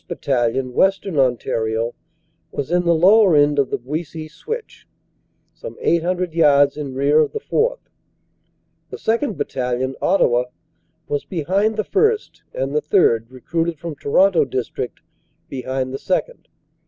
Battalion, 0.07 0.73
Western 0.73 1.19
Ontario, 1.19 1.93
was 2.51 2.71
in 2.71 2.85
the 2.85 2.95
lower 2.95 3.35
end 3.35 3.59
of 3.59 3.69
the 3.69 3.77
Buissy 3.77 4.27
Switch, 4.27 4.87
some 5.53 5.77
eight 5.79 6.01
hundred 6.01 6.33
yards 6.33 6.75
in 6.75 6.95
rear 6.95 7.19
of 7.19 7.33
the 7.33 7.39
4th. 7.39 7.77
The 8.89 8.97
2nd. 8.97 9.37
Battalion, 9.37 9.93
Ottawa, 10.01 10.45
was 11.07 11.23
behind 11.23 11.75
the 11.77 11.83
1st. 11.85 12.41
and 12.51 12.73
the 12.75 12.81
3rd., 12.81 13.27
recruited 13.29 13.77
from 13.77 13.93
Toronto 13.93 14.43
district, 14.43 15.01
behind 15.47 15.93
the 15.93 15.99
2nd. 15.99 16.47